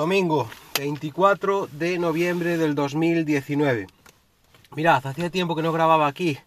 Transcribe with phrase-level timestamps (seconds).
[0.00, 3.86] domingo 24 de noviembre del 2019.
[4.74, 6.38] Mirad, hacía tiempo que no grababa aquí.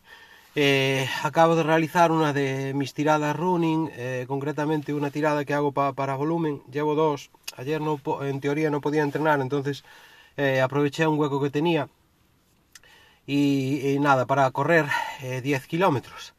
[0.55, 5.71] Eh, acabo de realizar una de mis tiradas running, eh, concretamente una tirada que hago
[5.71, 6.63] para volumen.
[6.71, 7.29] Llevo dos.
[7.55, 9.83] Ayer no, en teoría no podía entrenar, entonces
[10.35, 11.89] eh, aproveché un hueco que tenía.
[13.27, 14.87] Y, nada, para correr
[15.21, 16.33] 10 kilómetros.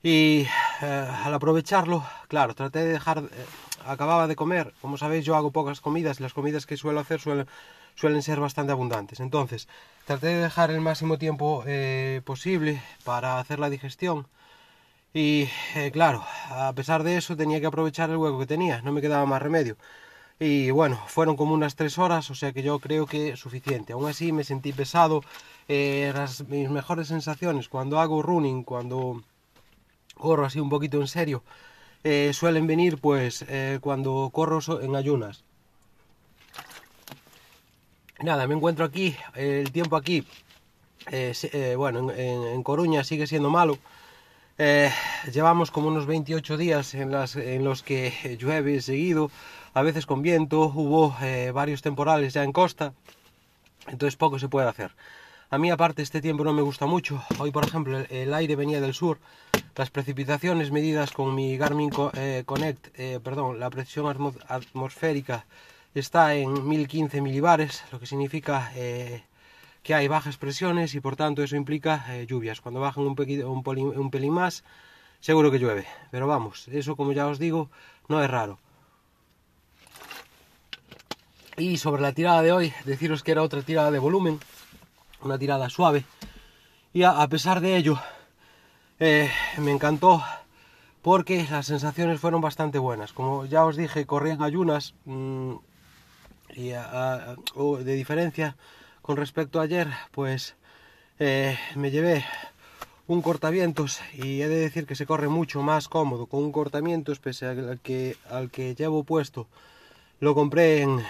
[0.00, 0.46] Y
[0.80, 3.24] al aprovecharlo, claro, traté de dejar
[3.86, 4.74] acababa de comer.
[4.80, 9.20] Como sabéis, yo hago pocas comidas las comidas que suelo hacer suelen, ser bastante abundantes.
[9.20, 9.68] Entonces,
[10.04, 14.26] traté de dejar el máximo tiempo eh, posible para hacer la digestión.
[15.14, 18.92] Y eh, claro, a pesar de eso tenía que aprovechar el hueco que tenía, no
[18.92, 19.76] me quedaba más remedio.
[20.38, 23.94] Y bueno, fueron como unas tres horas, o sea que yo creo que suficiente.
[23.94, 25.22] Aún así me sentí pesado.
[25.68, 26.12] Eh,
[26.48, 29.22] mis mejores sensaciones cuando hago running, cuando
[30.16, 31.42] corro así un poquito en serio,
[32.08, 35.42] eh, suelen venir pues eh, cuando corro en ayunas.
[38.22, 40.24] Nada, me encuentro aquí, el tiempo aquí,
[41.10, 43.76] eh, bueno, en, Coruña sigue siendo malo.
[45.32, 49.32] llevamos como unos 28 días en, en los que llueve seguido,
[49.74, 51.12] a veces con viento, hubo
[51.52, 52.92] varios temporales ya en costa,
[53.88, 54.92] entonces poco se puede hacer.
[55.48, 57.22] A mí aparte este tiempo no me gusta mucho.
[57.38, 59.18] Hoy por ejemplo el, aire venía del sur.
[59.76, 64.06] Las precipitaciones medidas con mi Garmin eh, Connect, eh, perdón, la presión
[64.48, 65.44] atmosférica
[65.94, 69.22] está en 1015 milibares, lo que significa eh,
[69.82, 72.62] que hay bajas presiones y por tanto eso implica lluvias.
[72.62, 74.64] Cuando bajan un, pelín más,
[75.20, 75.86] seguro que llueve.
[76.10, 77.68] Pero vamos, eso como ya os digo,
[78.08, 78.58] no es raro.
[81.58, 84.40] Y sobre la tirada de hoy, deciros que era otra tirada de volumen
[85.20, 86.04] una tirada suave.
[86.94, 88.00] Y a, pesar de ello,
[88.98, 90.22] eh, me encantó
[91.02, 93.12] porque las sensaciones fueron bastante buenas.
[93.12, 95.52] Como ya os dije, corrí en ayunas mm,
[96.54, 98.56] y de diferencia
[99.02, 100.56] con respecto a ayer, pues
[101.18, 102.24] eh, me llevé
[103.06, 107.20] un cortavientos y he de decir que se corre mucho más cómodo con un cortavientos
[107.20, 109.46] pese al que, al que llevo puesto.
[110.18, 111.00] Lo compré en,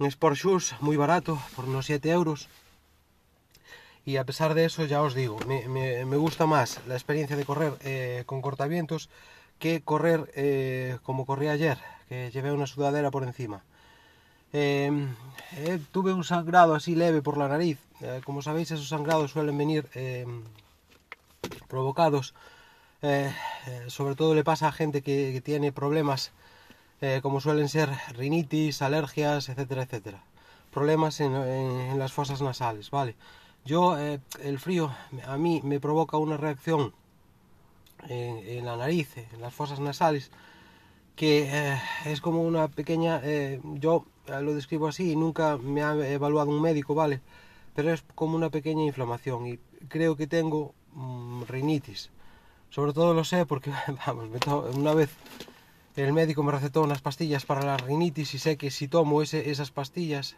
[0.00, 2.48] en Sport Shoes, muy barato, por unos 7 euros
[4.04, 7.74] y a pesar de eso ya os digo, me, gusta más la experiencia de correr
[7.82, 9.08] eh, con cortavientos
[9.58, 13.62] que correr eh, como corrí ayer, que llevé una sudadera por encima.
[14.52, 15.14] Em,
[15.56, 17.78] eh, tuve un sangrado así leve por la nariz,
[18.24, 20.42] como sabéis esos sangrados suelen venir em,
[21.68, 22.34] provocados,
[23.88, 26.32] sobre todo le pasa a gente que, tiene problemas
[27.22, 30.22] como suelen ser rinitis, alergias, etcétera, etcétera.
[30.70, 33.16] Problemas en las fosas nasales, ¿vale?
[33.64, 34.92] Yo, eh, el frío
[35.24, 36.92] a mí me provoca una reacción
[38.08, 40.32] en, la nariz, en las fosas nasales,
[41.14, 45.94] que eh, es como una pequeña, eh, yo lo describo así y nunca me ha
[46.08, 47.20] evaluado un médico, ¿vale?
[47.76, 49.58] Pero es como una pequeña inflamación y
[49.88, 52.10] creo que tengo mm, rinitis.
[52.68, 53.70] Sobre todo lo sé porque,
[54.06, 54.28] vamos,
[54.74, 55.10] una vez
[55.94, 59.70] el médico me recetó unas pastillas para la rinitis y sé que si tomo esas
[59.70, 60.36] pastillas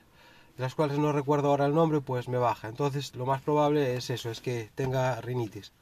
[0.57, 2.69] de las cuales no recuerdo ahora el nombre, pues me baja.
[2.69, 5.73] Entonces lo más probable es eso, es que tenga rinitis.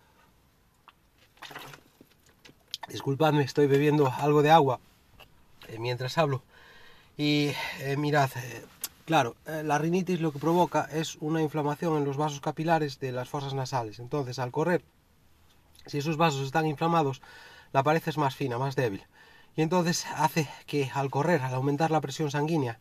[2.88, 4.80] Disculpadme, estoy bebiendo algo de agua
[5.68, 6.42] eh, mientras hablo.
[7.16, 8.64] Y eh, mirad, eh,
[9.04, 13.28] claro, la rinitis lo que provoca es una inflamación en los vasos capilares de las
[13.28, 13.98] fosas nasales.
[13.98, 14.82] Entonces, al correr,
[15.86, 17.22] si esos vasos están inflamados,
[17.72, 19.04] la pared es más fina, más débil.
[19.56, 22.78] Y entonces hace que al correr, al aumentar la presión sanguínea,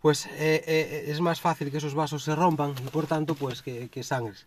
[0.00, 3.62] pues eh, eh, es más fácil que esos vasos se rompan y por tanto pues
[3.62, 4.46] que, sangres.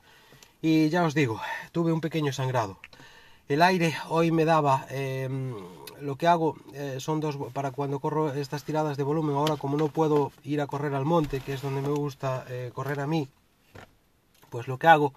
[0.62, 1.42] Y ya os digo,
[1.72, 2.78] tuve un pequeño sangrado.
[3.48, 5.56] El aire hoy me daba, em,
[6.00, 9.76] lo que hago eh, son dos, para cuando corro estas tiradas de volumen, ahora como
[9.76, 13.28] no puedo ir a correr al monte, que es donde me gusta correr a mí,
[14.50, 15.14] pues lo que hago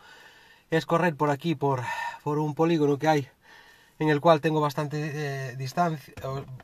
[0.70, 1.82] es correr por aquí, por,
[2.24, 3.28] por un polígono que hay,
[4.00, 6.14] en el cual tengo bastante distancia,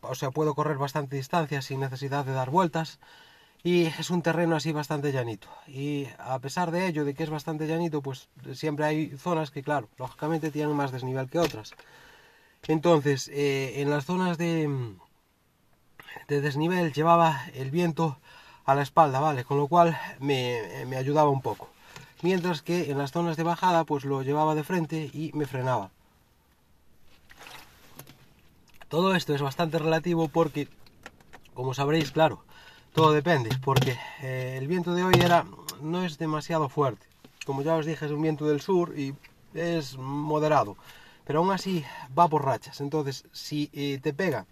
[0.00, 2.98] o sea, puedo correr bastante distancia sin necesidad de dar vueltas
[3.62, 5.48] y es un terreno así bastante llanito.
[5.66, 9.62] Y a pesar de ello de que es bastante llanito pues siempre hay zonas que
[9.62, 11.74] claro lógicamente tienen más desnivel que otras.
[12.66, 14.94] Entonces eh, en las zonas de,
[16.28, 18.18] de desnivel llevaba el viento
[18.64, 21.68] a la espalda vale con lo cual me, me ayudaba un poco.
[22.22, 25.90] Mientras que en las zonas de bajada pues lo llevaba de frente y me frenaba.
[28.88, 30.68] Todo esto es bastante relativo porque
[31.54, 32.42] como sabréis claro
[32.94, 35.46] todo depende, porque eh, el viento de hoy era
[35.80, 37.06] no es demasiado fuerte.
[37.46, 39.14] Como ya os dije, es un viento del sur y
[39.54, 40.76] es moderado.
[41.24, 41.84] Pero aún así
[42.18, 42.80] va por rachas.
[42.80, 44.46] Entonces, si eh, te pega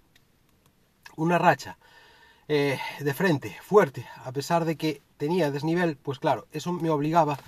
[1.17, 1.77] una racha
[2.49, 7.39] eh, de frente, fuerte, a pesar de que tenía desnivel, pues claro, eso me obligaba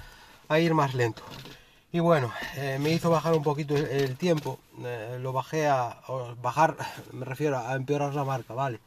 [0.49, 1.23] a ir más lento.
[1.93, 6.01] Y bueno, eh, me hizo bajar un poquito el, tiempo, eh, lo bajé a,
[6.43, 6.77] bajar,
[7.13, 8.79] me refiero a empeorar la marca, ¿vale?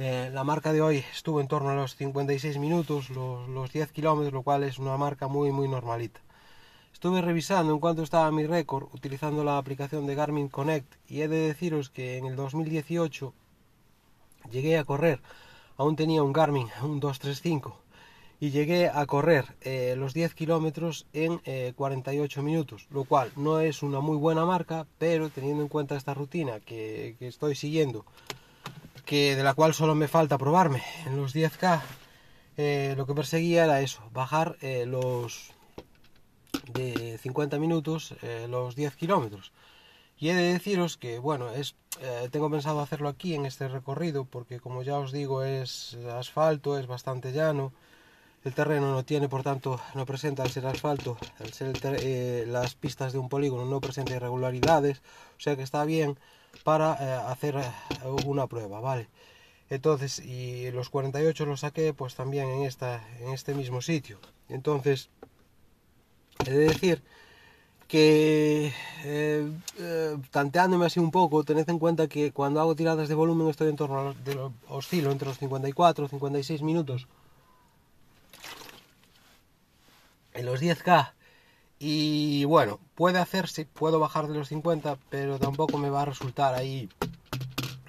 [0.00, 4.32] La marca de hoy estuvo en torno a los 56 minutos, los, los 10 kilómetros,
[4.32, 6.20] lo cual es una marca muy, muy normalita.
[6.92, 11.28] Estuve revisando en cuanto estaba mi récord utilizando la aplicación de Garmin Connect y he
[11.28, 13.32] de deciros que en el 2018
[14.50, 15.20] llegué a correr,
[15.76, 17.78] aún tenía un Garmin, un 235,
[18.40, 21.40] y llegué a correr eh, los 10 kilómetros en
[21.72, 25.96] 48 eh, minutos, lo cual no es una muy buena marca, pero teniendo en cuenta
[25.96, 28.06] esta rutina que, estoy siguiendo,
[29.10, 31.82] que de la cual solo me falta probarme en los 10K,
[32.56, 35.50] eh, lo que perseguía era eso, bajar los
[36.72, 38.14] de 50 minutos
[38.48, 39.50] los 10 kilómetros.
[40.20, 44.26] Y he de deciros que, bueno, es, eh, tengo pensado hacerlo aquí en este recorrido
[44.26, 47.72] porque como ya os digo es asfalto, es bastante llano.
[48.44, 52.74] El terreno no tiene, por tanto, no presenta al ser asfalto, al ser eh, las
[52.74, 54.98] pistas de un polígono no presenta irregularidades,
[55.38, 56.18] o sea que está bien
[56.64, 57.56] para eh, hacer
[58.26, 59.08] una prueba, ¿vale?
[59.70, 64.18] Entonces, y los 48 los saqué pues también en, esta, en este mismo sitio.
[64.48, 65.10] Entonces,
[66.44, 67.02] he de decir
[67.86, 68.72] que
[69.04, 73.48] eh, eh, tanteándome así un poco, tened en cuenta que cuando hago tiradas de volumen
[73.48, 74.38] estoy en torno a los, de
[74.68, 77.08] oscilo entre los 54 y 56 minutos
[80.34, 81.12] en los 10k
[81.82, 86.54] y bueno, puede hacerse, puedo bajar de los 50, pero tampoco me va a resultar
[86.54, 86.90] ahí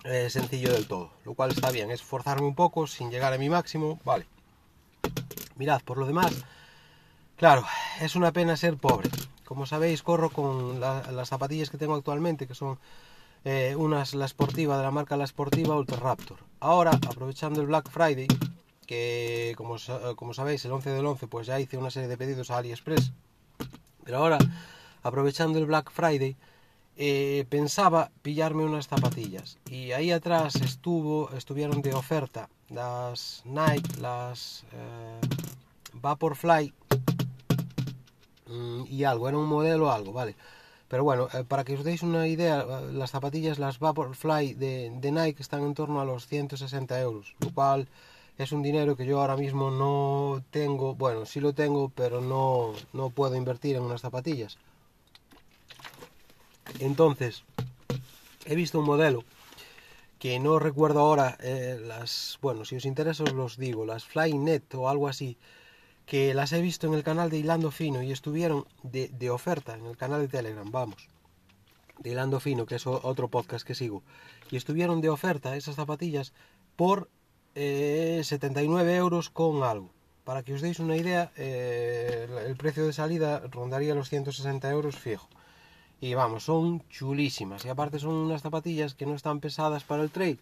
[0.05, 3.37] eh, sencillo del todo, lo cual está bien, es forzarme un poco sin llegar a
[3.37, 4.25] mi máximo, vale.
[5.57, 6.43] Mirad, por lo demás,
[7.35, 7.65] claro,
[7.99, 9.09] es una pena ser pobre,
[9.43, 12.79] como sabéis, corro con las zapatillas que tengo actualmente, que son
[13.43, 16.39] eh, unas la Sportiva de la marca La Sportiva Ultra Raptor.
[16.61, 18.27] Ahora, aprovechando el Black Friday,
[18.87, 19.75] que como,
[20.15, 23.11] como sabéis, el 11 del 11, pues ya hice una serie de pedidos a AliExpress.
[24.03, 24.37] Pero ahora,
[25.03, 26.35] aprovechando el Black Friday,
[26.97, 29.57] eh, pensaba pillarme unas zapatillas.
[29.69, 35.19] Y ahí atrás estuvo, estuvieron de oferta las Nike, las eh,
[35.93, 36.73] Vaporfly
[38.51, 40.35] Mm, y algo, era un modelo algo, ¿vale?
[40.87, 45.11] Pero bueno, eh, para que os deis una idea, las zapatillas, las Vaporfly de, de
[45.11, 47.87] Nike están en torno a los 160 euros, lo cual
[48.43, 52.73] es un dinero que yo ahora mismo no tengo, bueno, sí lo tengo, pero no,
[52.93, 54.57] no puedo invertir en unas zapatillas.
[56.79, 57.43] Entonces,
[58.45, 59.23] he visto un modelo
[60.19, 64.73] que no recuerdo ahora eh, las, bueno, si os interesa os los digo, las Flynet
[64.75, 65.37] o algo así,
[66.05, 69.85] que las he visto en el canal de Hilando Fino y estuvieron de, oferta en
[69.85, 71.07] el canal de Telegram, vamos,
[71.99, 74.03] de Hilando Fino, que es otro podcast que sigo,
[74.51, 76.33] y estuvieron de oferta esas zapatillas
[76.75, 77.09] por
[77.53, 79.89] 79 eh, euros con algo.
[80.23, 84.95] Para que os deis una idea, eh, el precio de salida rondaría los 160 euros
[84.95, 85.27] fijo.
[85.99, 87.65] Y vamos, son chulísimas.
[87.65, 90.39] Y aparte son unas zapatillas que no están pesadas para el trail,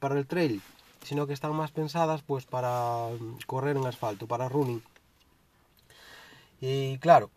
[0.00, 0.62] para el trail
[1.02, 3.08] sino que están más pensadas pues para
[3.46, 4.82] correr en asfalto, para running.
[6.60, 7.30] Y claro,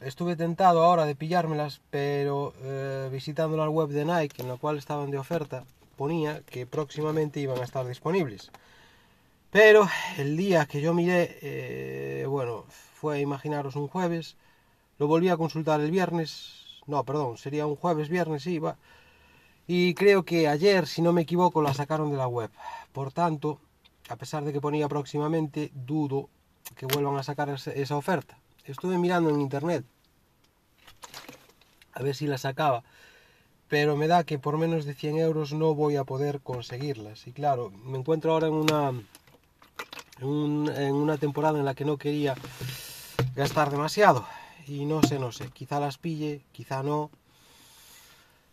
[0.00, 4.78] estuve tentado ahora de pillármelas, pero eh, visitando la web de Nike, en la cual
[4.78, 5.64] estaban de oferta,
[6.46, 8.50] que próximamente iban a estar disponibles.
[9.50, 9.86] Pero
[10.16, 14.36] el día que yo miré, eh, bueno, fue imaginaros un jueves,
[14.98, 18.76] lo volví a consultar el viernes, no, perdón, sería un jueves, viernes, iba,
[19.66, 22.50] y creo que ayer, si no me equivoco, la sacaron de la web.
[22.92, 23.60] Por tanto,
[24.08, 26.30] a pesar de que ponía próximamente, dudo
[26.76, 28.38] que vuelvan a sacar esa oferta.
[28.64, 29.84] Estuve mirando en internet
[31.92, 32.84] a ver si la sacaba,
[33.70, 37.28] pero me da que por menos de 100 euros no voy a poder conseguirlas.
[37.28, 38.92] Y claro, me encuentro ahora en una,
[40.20, 42.34] en, una temporada en la que no quería
[43.36, 44.26] gastar demasiado.
[44.66, 47.10] Y no sé, no sé, quizá las pille, quizá no.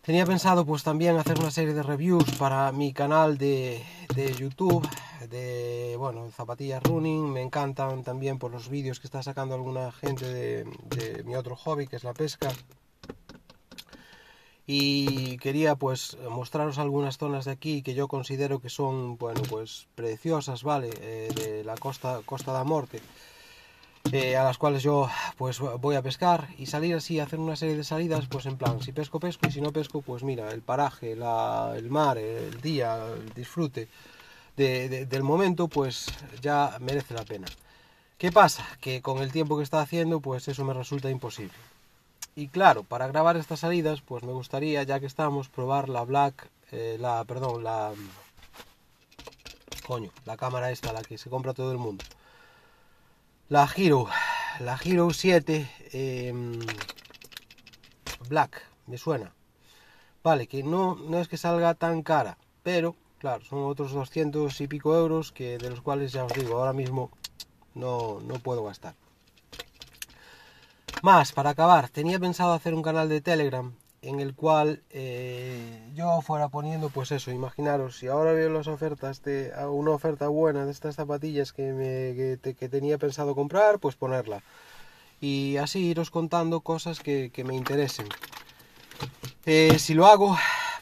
[0.02, 3.82] Tenía pensado pues también hacer una serie de reviews para mi canal de,
[4.14, 4.88] de YouTube
[5.28, 10.26] de bueno zapatillas running me encantan también por los vídeos que está sacando alguna gente
[10.26, 12.48] de, mi otro hobby que es la pesca
[14.68, 19.88] y quería pues mostraros algunas zonas de aquí que yo considero que son bueno pues
[19.96, 23.00] preciosas vale eh, de la costa costa da Morte
[24.12, 27.76] eh, a las cuales yo pues voy a pescar y salir así hacer una serie
[27.76, 30.62] de salidas pues en plan si pesco pesco y si no pesco pues mira el
[30.62, 33.88] paraje la, el mar el día el disfrute
[34.58, 36.06] del momento, pues
[36.42, 37.46] ya merece la pena.
[38.18, 38.66] ¿Qué pasa?
[38.80, 41.54] Que con el tiempo que está haciendo, pues eso me resulta imposible.
[42.38, 46.48] Y claro, para grabar estas salidas, pues me gustaría, ya que estamos, probar la Black,
[46.70, 47.92] eh, la, perdón, la,
[49.84, 52.04] coño, la cámara esta, la que se compra todo el mundo.
[53.48, 54.06] La Hero,
[54.60, 56.60] la Hero 7 em,
[58.28, 59.34] Black, me suena.
[60.22, 64.68] Vale, que no, no es que salga tan cara, pero claro, son otros 200 y
[64.68, 67.10] pico euros que de los cuales ya os digo, ahora mismo
[67.74, 68.94] no, no puedo gastar.
[71.02, 76.20] Más, para acabar, tenía pensado hacer un canal de Telegram en el cual eh, yo
[76.22, 80.72] fuera poniendo, pues eso, imaginaros, si ahora veo las ofertas de una oferta buena de
[80.72, 82.36] estas zapatillas que, me,
[82.68, 84.42] tenía pensado comprar, pues ponerla.
[85.20, 88.08] Y así iros contando cosas que, que me interesen.
[89.46, 90.36] Eh, si lo hago,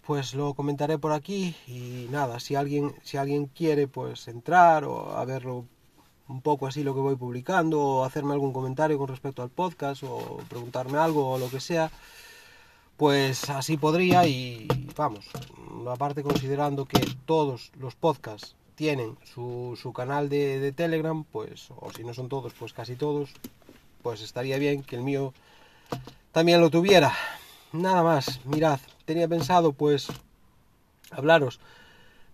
[0.07, 5.17] pues lo comentaré por aquí y nada, si alguien, si alguien quiere pues entrar o
[5.17, 5.67] a verlo
[6.29, 10.03] un poco así lo que voy publicando o hacerme algún comentario con respecto al podcast
[10.05, 11.91] o preguntarme algo o lo que sea,
[12.97, 14.67] pues así podría y
[14.97, 15.27] vamos,
[15.89, 21.91] aparte considerando que todos los podcasts tienen su, su canal de, de, Telegram, pues, o
[21.93, 23.31] si no son todos, pues casi todos,
[24.03, 25.33] pues estaría bien que el mío
[26.33, 27.13] también lo tuviera.
[27.73, 30.09] Nada más, mirad, tenía pensado pues
[31.11, 31.61] hablaros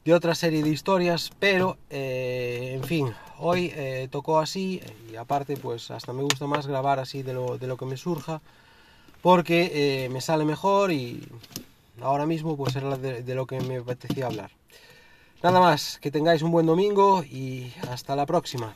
[0.04, 4.80] de otra serie de historias, pero eh, en fin, hoy eh, tocó así
[5.10, 7.96] y aparte pues hasta me gusta más grabar así de lo, de lo que me
[7.96, 8.40] surja
[9.20, 9.70] porque
[10.04, 11.28] eh, me sale mejor y
[12.00, 14.50] ahora mismo pues era de, de lo que me apetecía hablar.
[15.42, 18.74] Nada más, que tengáis un buen domingo y hasta la próxima.